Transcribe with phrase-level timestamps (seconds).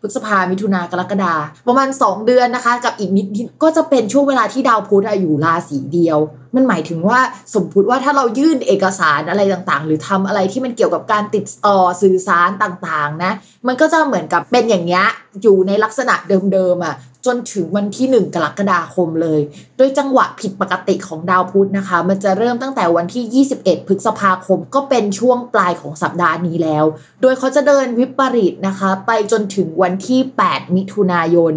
[0.00, 1.34] พฤษภามิถุนากรกฎา
[1.66, 3.26] ประมาณ 2 เดือนนะคะ กับอีกนิด
[3.62, 6.18] ก็จะเป็นช่วงเวลาที่ดาวพุธอยู่ราศีเดียว
[6.56, 7.20] มันหมายถึงว่า
[7.54, 13.32] สมมติว่าถ้าเรายื่นเอกสารอะไรต่างๆ หรือทำอะไรที่มันเกี่ยวกับการติดต่อสื่อสารต่างๆนะ
[13.66, 15.06] มันก็จะเหมือนกับเป็นอย่างเงี้ย
[15.42, 16.96] อยู่ในลักษณะเดิมๆอะ
[17.26, 19.40] จนถึงวันที่ 1 กรกฎาคมเลย
[19.76, 26.84] โดยจังหวะผิดปกติของดาวพุธนะคะ มันจะเริ่มตั้งแต่วันที่ 21 พฤษภาคม ก็เป็นช่วงปลายของสัปดาห์นี้แล้ว
[27.22, 31.54] โดยเขาจะเดินวิปริตนะคะ ไปจนถึงวันที่ 8 มิถุนายน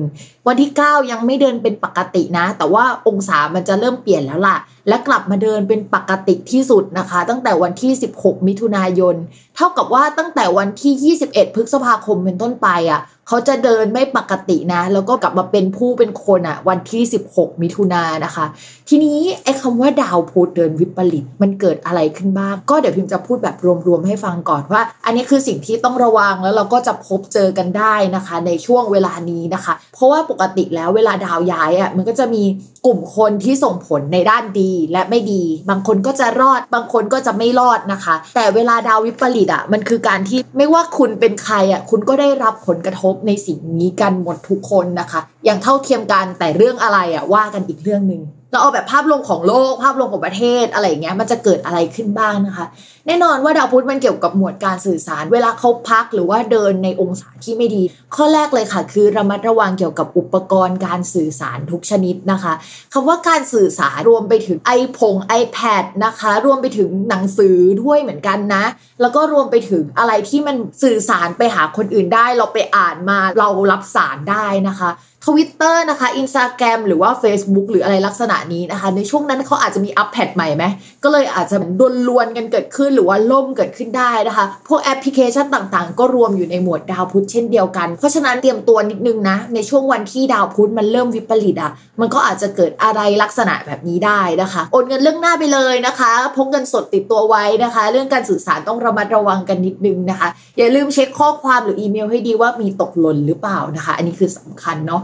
[0.47, 4.57] วันที่ 9 ยังไม่เดินเป็นปกตินะ แต่ว่าองศามันจะเริ่มเปลี่ยนแล้วล่ะ
[4.87, 9.15] และกลับมาเดินเป็นปกติที่สุดนะคะ ตั้งแต่วันที่ 16 มิถุนายน
[9.55, 17.01] เท่ากับว่าตั้งแต่วันที่ 21 พฤษภาคมเป็นต้นไปอะเขาจะเดินไม่ปกตินะ แล้วก็กลับมาเป็นผู้เป็นคนอะวันที่
[17.31, 18.45] 16 มิถุนายนนะคะ
[18.89, 23.55] ทีนี้ไอ้คำว่าดาวพุธเดินวิปริตมันเกิดอะไรขึ้นบ้าง ก็เดี๋ยวพิมจะพูดแบบ
[23.87, 32.43] รวมๆให้ฟังก่อนว่า อันนี้คือสิ่งที่ต้องระวังแล้วเราก็จะพบเจอกันได้นะคะ ในช่วงเวลานี้นะคะ เพราะว่าปกติแล้วเวลาดาวย้ายอะมันก็จะมี
[32.85, 48.21] กลุ่มคนที่ส่งผลในด้านดีและไม่ดี บางคนก็จะรอด บางคนก็จะไม่รอดนะคะ แต่เวลาดาววิปริตอะมันคือการที่ไม่ว่าคุณเป็นใครอะคุณก็ได้รับผลกระทบในสิ่งนี้กันหมดทุกคนนะคะ อย่างเท่าเทียมกันแต่เรื่องอะไรอะว่ากันอีกเรื่องหนึ่ง
[48.53, 52.65] เราเอาแบบภาพรวมของโลกภาพรวมของประเทศอะไรอย่างเงี้ยมันจะเกิดอะไรขึ้นบ้างนะคะ
[53.07, 57.83] แน่นอนว่าดาวพุธมันเกี่ยวกับหมวดการสื่อสาร เวลาเขาพักหรือว่าเดินในองศาที่ไม่ดี
[58.15, 62.53] ข้อแรกเลยค่ะ คือระมัดระวังเกี่ยวกับอุปกรณ์การสื่อสารทุกชนิดนะคะ
[62.93, 68.65] คำว่าการสื่อสารรวมไปถึงไอพง iPad นะคะ รวมไปถึงหนังสือด้วยเหมือนกันนะ
[69.01, 74.89] แล้วก็รวมไปถึงอะไรที่มันสื่อสารไปหาคนอื่นได้ เราไปอ่านมาเรารับสารได้นะคะ
[75.27, 80.63] ทวิตเตอร์นะคะอินสตาแกรมหรือว่า Facebook หรืออะไรลักษณะนี้นะคะ ในช่วงนั้นเขาอาจจะมีอัปเดตใหม่ไหม
[81.03, 100.27] ก็เลยอาจจะโดนรวนกันเกิดขึ้นหรือว่าล่มเกิดขึ้นได้นะคะ พวกแอปพลิเคชันต่างๆ ก็รวมอยู่ในหมวดดาวพุธเช่นเดียวกัน เพราะฉะนั้นเตรียมตัวนิดนึงนะ ในช่วงวันที่ดาวพุธมันเริ่มวิปริตอะ มันก็อาจจะเกิดอะไรลักษณะแบบนี้ได้นะคะ โอนเงินเรื่องหน้าไปเลยนะคะพกเงินสดติดตัวไว้นะคะ เรื่องการสื่อสารต้องระมัดระวังกันนิดนึงนะคะ
[100.57, 105.03] อย่าลืมเช็คข้อความหรืออีเมลให้ดีว่ามีตกหล่นหรือเปล่านะคะ อันนี้คือสำคัญเนาะ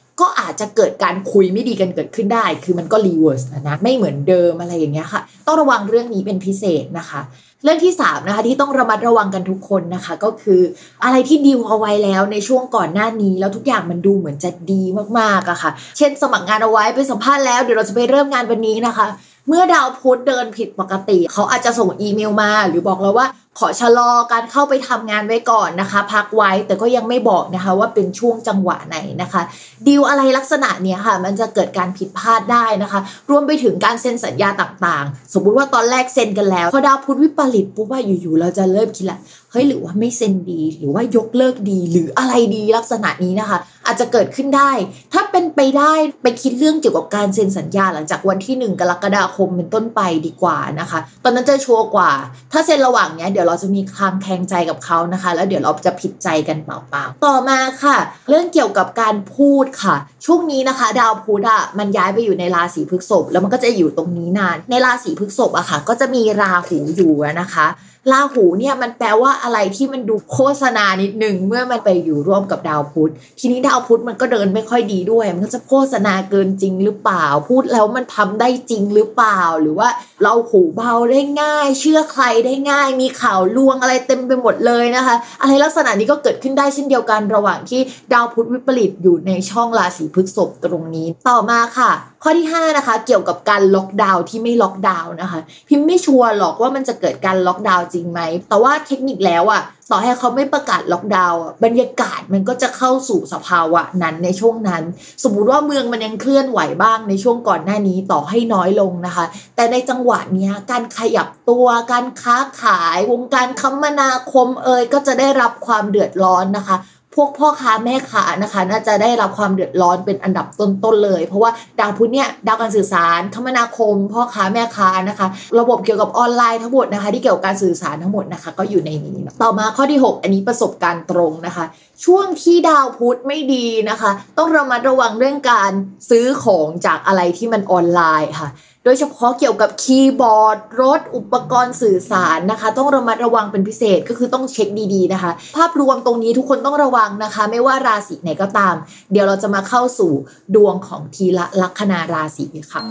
[0.21, 7.21] ก็อาจจะเกิดการคุยไม่ดีกันเกิดขึ้นได้ คือมันก็ reverse นะไม่เหมือนเดิมอะไรอย่างเงี้ยค่ะ ต้องระวังเรื่องนี้เป็นพิเศษนะคะ
[7.63, 10.61] เรื่องที่3นะคะที่ต้องระมัดระวังกันทุกคนนะคะ ก็คือ
[11.03, 14.83] อะไรที่ดีลเอาไว้แล้วในช่วงก่อนหน้านี้แล้วทุกอย่างมันดูเหมือนจะดี
[15.19, 19.07] มากๆอะค่ะ เช่น สมัครงานเอาไว้ไปสัมภาษณ์แล้วเดี๋ยวเราจะไปเริ่มงานวันนี้นะคะ
[19.47, 23.27] เมื่อดาวพุธเดินผิดปกติ เขาอาจจะส่งอีเมลมา หรือบอกเราว่า
[23.59, 29.41] ขอชะลอการเข้าไปทำงานไว้ก่อนนะคะ พักไว้แต่ก็ยังไม่บอกนะคะว่าเป็นช่วงจังหวะไหนนะคะ
[29.87, 32.99] ดีลอะไรลักษณะเนี้ยค่ะ มันจะเกิดการผิดพลาดได้นะคะ
[33.29, 39.19] รวมไปถึงการเซ็นสัญญาต่างๆ สมมุติว่าตอนแรกเซ็นกันแล้วพอดาวพุธวิปริตปุ๊บว่าอยู่ๆเราจะเริ่มคิดละ
[39.51, 44.71] เฮ้ยหรือว่าไม่เซ็นดี หรือว่ายกเลิกดีหรืออะไรดีลักษณะนี้นะคะ อาจจะเกิดขึ้นได้
[45.13, 45.93] ถ้าเป็นไปได้
[46.23, 52.11] ไปคิดเรื่องเกี่ยวกับการเซ็นสัญญาหลังจากวันที่ 1 กรกฎาคมเป็นต้นไปดีกว่านะคะ ตอนนั้นจะชัวร์กว่า
[52.51, 57.97] ถ้าเซ็นระหว่างเนี้ยเดี๋ยวเราจะมีคลางแคลงใจกับเขานะคะ แล้วเดี๋ยวเราจะผิดใจกันเปล่าๆ ต่อมาค่ะ
[58.29, 59.95] เรื่องเกี่ยวกับการพูดค่ะ
[60.25, 67.67] ช่วงนี้นะคะ ดาวพุธอะมันย้ายไปอยู่ในราศีพฤษภแล้วมันก็จะอยู่ตรงนี้นาน ในราศีพฤษภอะค่ะ ก็จะมีราหูอยู่นะคะ
[68.11, 79.89] ราหูเนี่ยมันแปลว่าอะไรที่มันดูโฆษณานิดนึงเมื่อมันไปอยู่ร่วมกับดาวพุธ ทีนี้ดาวพุธมันก็เดินไม่ค่อยดีด้วย มันก็จะโฆษณาเกินจริงหรือเปล่า พูดแล้วมันทำได้จริงหรือเปล่า หรือว่า
[80.23, 87.81] เราหูเบาได้ง่าย เชื่อใครได้ง่าย มีข่าวลวงอะไรเต็มไปหมดเลยนะคะ อะไรลักษณะนี้ก็เกิดขึ้นได้เช่นเดียวกันระหว่างที่
[88.13, 91.91] ดาวพุธวิปริตอยู่ในช่องราศีพฤษภตรงนี้ต่อมาค่ะ
[92.23, 99.61] ข้อที่ 5 นะคะ เกี่ยวกับการล็อกดาวน์ที่ไม่ล็อกดาวน์นะคะ พิมพ์ไม่ชัวร์หรอกว่ามันจะเกิดการล็อกดาวน์จริงไหม แต่ว่าเทคนิคแล้วอะ
[99.91, 104.83] ต่อให้เขาไม่ประกาศล็อกดาวน์บรรยากาศมันก็จะเข้าสู่สภาวะนั้นในช่วงนั้น
[105.23, 116.77] สมมุติว่าเมืองมันยังเคลื่อนไหวบ้างในช่วงก่อนหน้านี้ต่อให้น้อยลงนะคะ แต่ในจังหวะนี้การขยับตัวการค้าขายวงการคมนาคมเอ่ยก็จะได้รับความเดือดร้อนนะคะ
[117.15, 125.27] พวกพ่อค้าแม่ค้านะคะ น่าจะได้รับความเดือดร้อนเป็นอันดับต้นๆเลย เพราะว่าดาวพุธเนี่ยดาวการสื่อสารคมนาคม พ่อค้าแม่ค้านะคะ
[125.59, 131.65] ระบบเกี่ยวกับออนไลน์ทั้งหมดนะคะ ที่เกี่ยวกับการสื่อสารทั้งหมดนะคะ ก็อยู่ในนี้ต่อมาข้อที่ 6 อันนี้ประสบการณ์ตรงนะคะ
[132.05, 135.71] ช่วงที่ดาวพุธไม่ดีนะคะ ต้องระมัดระวังเรื่องการ
[136.09, 138.49] ซื้อของจากอะไรที่มันออนไลน์ค่ะ
[138.83, 148.75] โดยเฉพาะเกี่ยวกับคีย์บอร์ดรถอุปกรณ์สื่อสารนะคะ ต้องระมัดระวังเป็นพิเศษก็คือต้องเช็คดีๆนะคะ ภาพรวมตรงนี้ทุกคนต้องระวังนะคะ ไม่ว่าราศีไหนก็ตาม
[149.11, 150.11] เดี๋ยวเราจะมาเข้าสู่
[150.55, 152.81] ดวงของทีละลัคนาราศีค่ะ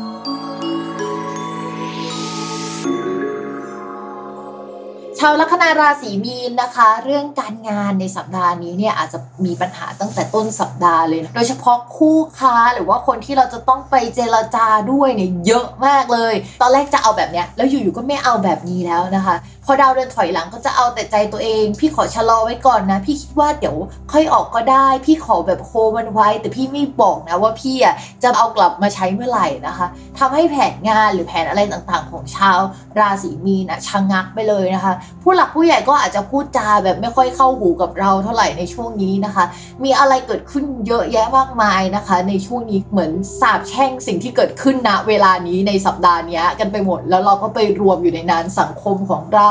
[5.22, 23.76] ชาวลัคนาราศีมีนนะคะ เรื่องการงานในสัปดาห์นี้เนี่ยอาจจะมีปัญหาตั้งแต่ต้นสัปดาห์เลยนะโดยเฉพาะคู่ค้าหรือว่าคนที่เราจะต้องไปเจรจาด้วยเนี่ยเยอะมากเลย ตอนแรกจะเอาแบบเนี้ยแล้วอยู่ๆก็ไม่เอาแบบนี้แล้วนะคะพอดาวเดินถอยหลังก็จะเอาแต่ใจตัวเอง พี่ขอชะลอไว้ก่อนนะ พี่คิดว่าเดี๋ยว
[24.12, 29.86] ค่อยออกก็ได้ พี่ขอแบบโคมันไว้ แต่พี่ไม่บอกนะว่าพี่อะจะเอากลับมาใช้เมื่อไหร่นะคะ
[30.18, 32.58] ทำให้แผนงานหรือแผนอะไรต่างๆ ของชาว
[32.98, 39.44] ราศีมีนะชะงงักไปเลยนะคะ ผู้หลักผู้ใหญ่ก็อาจจะพูดจาแบบไม่ค่อยเข้าหูกับเราเท่าไหร่ในช่วงนี้นะคะ
[39.84, 49.49] มีอะไรเกิดขึ้นเยอะแยะมากมายนะคะ ในช่วงนี้เหมือนสาบแช่งสิ่งที่เกิดขึ้นณเวลานี้ในสัปดาห์นี้กันไปหมด แล้วเราก็ไปรวมอยู่ในนั้นสังคมของเรา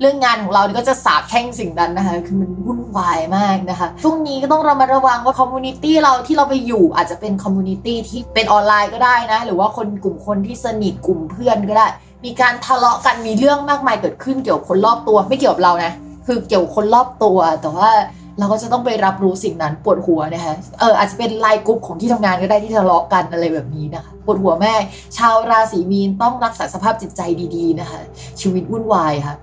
[0.00, 11.86] เรื่องงานของเรานี่ก็จะสาบแช่งสิ่งนั้นนะคะ คือมันวุ่นวายมากนะคะช่วงนี้ก็ต้องระมัดระวังว่า community เราที่เราไปอยู่อาจจะเป็น community ที่เป็นออนไลน์ก็ได้นะ หรือว่าคนกลุ่มคนที่สนิทกลุ่มเพื่อนก็ได้
[12.24, 15.92] มีการทะเลาะกันมีเรื่องมากมายเกิดขึ้นเกี่ยวกับคนรอบตัว ไม่เกี่ยวกับเรานะ
[16.26, 17.90] คือเกี่ยวกับคนรอบตัวแต่ว่า
[18.38, 24.74] เราก็จะต้องไปรับรู้สิ่งนั้นปวดหัวนะคะเอออาจจะเป็นไลน์กลุ่มของที่ทำงานก็ได้ที่ทะเลาะกันอะไรแบบนี้นะคะปวดหัวแม่
[25.16, 27.20] ชาวราศีมีนต้องรักษาสภาพจิตใจ
[27.56, 28.00] ดีๆนะคะ
[28.40, 29.34] ชีวิตวุ่นวายค่ะ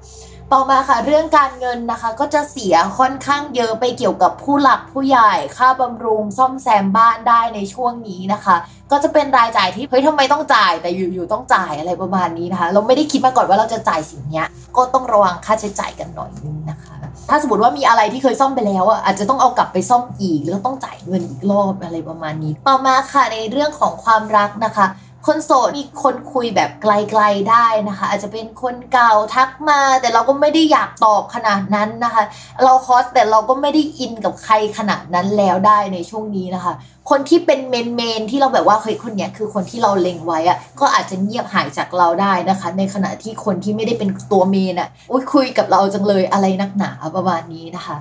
[0.53, 8.55] ต่อมาค่ะเรื่องการเงินนะคะ ก็จะเสียค่อนข้างเยอะไปเกี่ยวกับผู้หลักผู้ใหญ่ ค่าบำรุงซ่อมแซมบ้านได้ในช่วงนี้นะคะ
[8.91, 14.43] ก็จะเป็นรายจ่ายที่เฮ้ยทำไมต้องจ่ายแต่อยู่ๆต้องจ่ายอะไรประมาณนี้นะคะ เราไม่ได้คิดมาก่อนว่าเราจะจ่ายสิ่งนี้
[14.77, 16.95] ก็ต้องระวังค่าใช้จ่ายกันหน่อยนึงนะคะ
[17.29, 24.85] ถ้าสมมติว่ามีอะไรที่เคยซ่อมไปแล้วอะอาจจะต้องเอากลับไปซ่อมอีกหรือต้องจ่ายเงินอีกรอบอะไรประมาณนี้ ต่อมาค่ะในเรื่องของความรักนะคะ
[25.27, 32.23] คนโสดมีคนคุยแบบไกลๆได้นะคะ อาจจะเป็นคนเก่าทักมา แต่เราก็ไม่ได้อยากตอบขนาดนั้นนะคะ
[32.63, 36.73] เราโสดแต่เราก็ไม่ได้ in กับใครขนาดนั้นแล้วได้ในช่วงนี้นะคะ
[37.09, 47.95] คนที่เป็น main main ที่เราแบบว่าเฮ้ยคนเนี้ยคือคนที่เราเล็งไว้อะก็อาจจะเงียบหายจากเราได้นะคะ ในขณะที่คนที่ไม่ได้เป็นตัว main อะอุ้ยคุยกับเราจังเลยอะไรนักหนาประมาณนี้นะคะ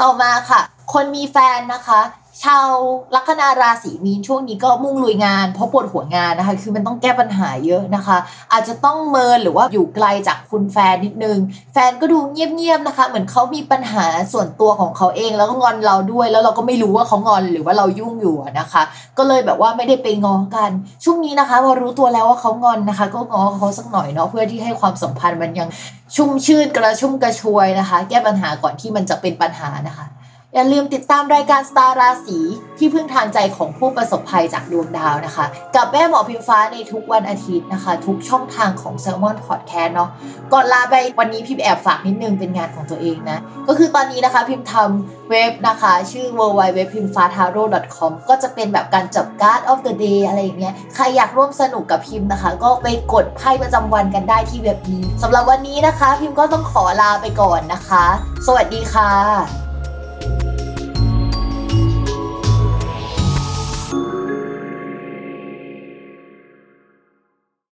[0.00, 0.60] ต่อมาค่ะ
[0.92, 2.00] คนมีแฟนนะคะ
[2.44, 2.70] ชาว
[3.14, 8.18] ลัคนาราศีมีนช่วงนี้ก็มุ่งลุยงานเพราะปวดหัวงานนะคะ คือมันต้องแก้ปัญหาเยอะนะคะ
[8.52, 11.38] อาจจะต้องเมินหรือว่าอยู่ไกลจากคุณแฟนนิดนึง
[11.72, 18.82] แฟนก็ดูเงียบๆนะคะ เหมือนเขามีปัญหาส่วนตัวของเขาเองแล้วก็งอนเราด้วย แล้วเราก็ไม่รู้ว่าเขางอนหรือว่าเรายุ่งอยู่นะคะ
[19.18, 20.70] ก็เลยแบบว่าไม่ได้ไปง้อกัน
[21.04, 25.68] ช่วงนี้นะคะพอรู้ตัวแล้วว่าเขางอนนะคะ ก็ง้อเขาสักหน่อยเนาะเพื่อที่ให้ความสัมพันธ์มันยัง
[26.16, 30.06] ชุ่มชื่นกระชุ่มกระชวยนะคะ แก้ปัญหาก่อนที่มันจะเป็นปัญหานะคะ
[30.54, 32.38] อย่าลืมติดตามรายการสตาร์ราศี
[32.78, 40.10] ที่พึ่งทางใจของผู้ประสบภัยจากดวงดาวนะคะ กับแม่หมอพิมฟ้าในทุกวันอาทิตย์นะคะ ทุกช่องทางของ s ซ l m o n Podcast เนาะ
[40.52, 43.38] ก่อนลาไปวันนี้พิมแอบฝากนิดนึงเป็นงานของตัวเองนะ
[43.68, 47.64] ก็คือตอนนี้นะคะพิมทำเว็บนะคะ ชื่อ w w w p i m f a t a r o
[47.96, 58.04] c o m ก็จะเป็นแบบการจับการ์ด of the day อะไรอย่างเงี้ยใครอยากร่วมสนุกกับพิมพ์นะคะ ก็ไปกดไพ่ประจำวันกันได้ที่เว็บนี้สำหรับวันนี้นะคะ พิมก็ต้องขอลาไปก่อนนะคะ
[58.46, 59.67] สวัสดีค่ะ